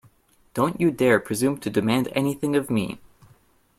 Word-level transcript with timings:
Don't 0.55 0.81
you 0.81 0.89
dare 0.89 1.19
presume 1.19 1.59
to 1.59 1.69
demand 1.69 2.09
anything 2.15 2.55
of 2.55 2.71
me! 2.71 2.99